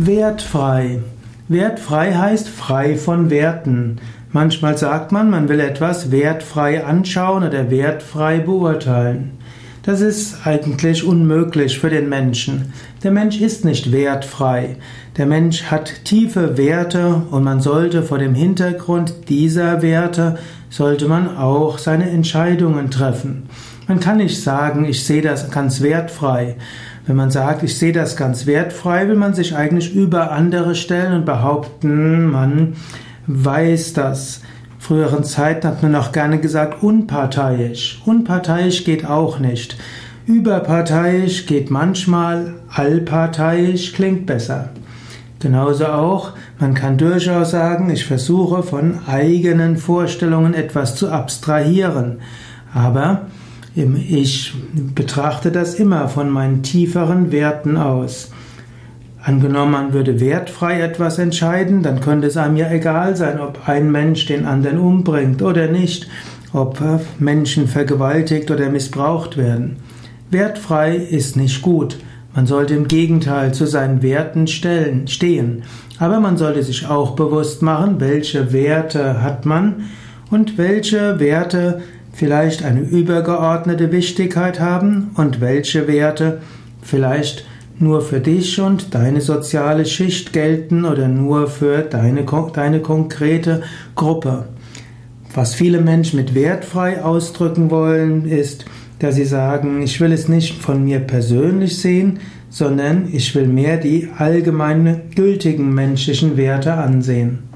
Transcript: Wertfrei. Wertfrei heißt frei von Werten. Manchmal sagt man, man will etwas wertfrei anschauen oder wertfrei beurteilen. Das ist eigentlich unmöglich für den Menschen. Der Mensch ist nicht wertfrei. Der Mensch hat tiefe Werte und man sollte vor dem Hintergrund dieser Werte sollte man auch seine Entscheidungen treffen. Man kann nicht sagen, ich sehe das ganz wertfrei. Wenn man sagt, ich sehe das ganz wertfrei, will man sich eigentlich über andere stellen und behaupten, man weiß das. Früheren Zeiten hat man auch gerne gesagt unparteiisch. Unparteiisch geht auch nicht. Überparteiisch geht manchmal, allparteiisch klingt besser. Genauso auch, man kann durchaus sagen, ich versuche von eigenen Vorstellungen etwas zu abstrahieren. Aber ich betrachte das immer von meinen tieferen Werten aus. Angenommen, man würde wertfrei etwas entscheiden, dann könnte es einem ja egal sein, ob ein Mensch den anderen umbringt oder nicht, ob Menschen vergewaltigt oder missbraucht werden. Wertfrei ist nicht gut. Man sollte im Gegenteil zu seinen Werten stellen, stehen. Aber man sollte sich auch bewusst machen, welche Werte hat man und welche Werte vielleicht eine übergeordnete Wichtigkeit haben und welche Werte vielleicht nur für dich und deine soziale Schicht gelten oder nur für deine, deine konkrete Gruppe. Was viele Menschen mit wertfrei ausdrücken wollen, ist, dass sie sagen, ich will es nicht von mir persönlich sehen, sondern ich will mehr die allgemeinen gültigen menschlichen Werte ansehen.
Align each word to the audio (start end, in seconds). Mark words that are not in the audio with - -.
Wertfrei. 0.00 1.00
Wertfrei 1.48 2.12
heißt 2.14 2.48
frei 2.48 2.96
von 2.96 3.30
Werten. 3.30 3.98
Manchmal 4.30 4.78
sagt 4.78 5.10
man, 5.10 5.28
man 5.28 5.48
will 5.48 5.58
etwas 5.58 6.12
wertfrei 6.12 6.84
anschauen 6.84 7.42
oder 7.42 7.68
wertfrei 7.68 8.38
beurteilen. 8.38 9.38
Das 9.82 10.00
ist 10.00 10.46
eigentlich 10.46 11.04
unmöglich 11.04 11.78
für 11.78 11.88
den 11.88 12.08
Menschen. 12.08 12.72
Der 13.02 13.10
Mensch 13.10 13.40
ist 13.40 13.64
nicht 13.64 13.92
wertfrei. 13.92 14.76
Der 15.16 15.26
Mensch 15.26 15.64
hat 15.64 16.04
tiefe 16.04 16.56
Werte 16.56 17.22
und 17.30 17.44
man 17.44 17.60
sollte 17.60 18.02
vor 18.02 18.18
dem 18.18 18.34
Hintergrund 18.34 19.14
dieser 19.28 19.82
Werte 19.82 20.38
sollte 20.70 21.08
man 21.08 21.36
auch 21.36 21.78
seine 21.78 22.10
Entscheidungen 22.10 22.90
treffen. 22.90 23.48
Man 23.86 24.00
kann 24.00 24.18
nicht 24.18 24.42
sagen, 24.42 24.84
ich 24.84 25.04
sehe 25.04 25.22
das 25.22 25.50
ganz 25.50 25.80
wertfrei. 25.80 26.56
Wenn 27.06 27.16
man 27.16 27.30
sagt, 27.30 27.62
ich 27.62 27.78
sehe 27.78 27.92
das 27.92 28.16
ganz 28.16 28.44
wertfrei, 28.44 29.08
will 29.08 29.16
man 29.16 29.32
sich 29.32 29.56
eigentlich 29.56 29.94
über 29.94 30.30
andere 30.32 30.74
stellen 30.74 31.14
und 31.14 31.24
behaupten, 31.24 32.30
man 32.30 32.74
weiß 33.26 33.94
das. 33.94 34.42
Früheren 34.78 35.24
Zeiten 35.24 35.66
hat 35.66 35.82
man 35.82 35.94
auch 35.96 36.12
gerne 36.12 36.38
gesagt 36.38 36.82
unparteiisch. 36.82 38.00
Unparteiisch 38.06 38.84
geht 38.84 39.04
auch 39.04 39.38
nicht. 39.38 39.76
Überparteiisch 40.26 41.46
geht 41.46 41.70
manchmal, 41.70 42.54
allparteiisch 42.68 43.92
klingt 43.92 44.26
besser. 44.26 44.70
Genauso 45.40 45.86
auch, 45.86 46.32
man 46.58 46.74
kann 46.74 46.98
durchaus 46.98 47.52
sagen, 47.52 47.90
ich 47.90 48.04
versuche 48.04 48.62
von 48.62 48.98
eigenen 49.06 49.76
Vorstellungen 49.76 50.54
etwas 50.54 50.96
zu 50.96 51.10
abstrahieren. 51.10 52.18
Aber 52.74 53.22
ich 53.74 54.54
betrachte 54.94 55.52
das 55.52 55.74
immer 55.74 56.08
von 56.08 56.28
meinen 56.30 56.62
tieferen 56.62 57.30
Werten 57.30 57.76
aus. 57.76 58.30
Angenommen, 59.28 59.72
man 59.72 59.92
würde 59.92 60.20
wertfrei 60.20 60.80
etwas 60.80 61.18
entscheiden, 61.18 61.82
dann 61.82 62.00
könnte 62.00 62.28
es 62.28 62.38
einem 62.38 62.56
ja 62.56 62.70
egal 62.70 63.14
sein, 63.14 63.38
ob 63.40 63.68
ein 63.68 63.92
Mensch 63.92 64.24
den 64.24 64.46
anderen 64.46 64.78
umbringt 64.78 65.42
oder 65.42 65.68
nicht, 65.68 66.08
ob 66.54 66.82
Menschen 67.18 67.68
vergewaltigt 67.68 68.50
oder 68.50 68.70
missbraucht 68.70 69.36
werden. 69.36 69.76
Wertfrei 70.30 70.96
ist 70.96 71.36
nicht 71.36 71.60
gut. 71.60 71.98
Man 72.34 72.46
sollte 72.46 72.72
im 72.72 72.88
Gegenteil 72.88 73.52
zu 73.52 73.66
seinen 73.66 74.00
Werten 74.00 74.46
stellen, 74.46 75.08
stehen. 75.08 75.62
Aber 75.98 76.20
man 76.20 76.38
sollte 76.38 76.62
sich 76.62 76.88
auch 76.88 77.10
bewusst 77.10 77.60
machen, 77.60 78.00
welche 78.00 78.54
Werte 78.54 79.22
hat 79.22 79.44
man 79.44 79.90
und 80.30 80.56
welche 80.56 81.20
Werte 81.20 81.82
vielleicht 82.14 82.64
eine 82.64 82.80
übergeordnete 82.80 83.92
Wichtigkeit 83.92 84.58
haben 84.58 85.10
und 85.16 85.42
welche 85.42 85.86
Werte 85.86 86.40
vielleicht 86.80 87.44
nur 87.80 88.02
für 88.02 88.20
dich 88.20 88.60
und 88.60 88.94
deine 88.94 89.20
soziale 89.20 89.86
Schicht 89.86 90.32
gelten 90.32 90.84
oder 90.84 91.08
nur 91.08 91.46
für 91.46 91.82
deine, 91.82 92.24
deine 92.52 92.80
konkrete 92.80 93.62
Gruppe. 93.94 94.46
Was 95.34 95.54
viele 95.54 95.80
Menschen 95.80 96.18
mit 96.18 96.34
wertfrei 96.34 97.02
ausdrücken 97.02 97.70
wollen, 97.70 98.24
ist, 98.24 98.64
dass 98.98 99.14
sie 99.14 99.24
sagen, 99.24 99.82
ich 99.82 100.00
will 100.00 100.12
es 100.12 100.28
nicht 100.28 100.60
von 100.60 100.84
mir 100.84 101.00
persönlich 101.00 101.78
sehen, 101.78 102.18
sondern 102.50 103.08
ich 103.12 103.34
will 103.34 103.46
mehr 103.46 103.76
die 103.76 104.08
allgemeinen 104.16 105.10
gültigen 105.14 105.72
menschlichen 105.74 106.36
Werte 106.36 106.74
ansehen. 106.74 107.47